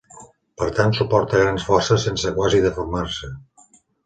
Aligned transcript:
Per 0.61 0.67
tant 0.79 0.95
suporta 0.99 1.41
grans 1.43 1.67
forces 1.67 2.07
sense 2.09 2.33
quasi 2.39 2.63
deformar-se. 2.65 3.31